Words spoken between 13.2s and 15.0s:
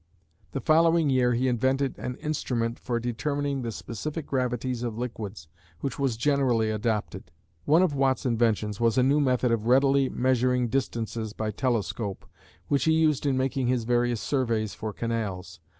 in making his various surveys for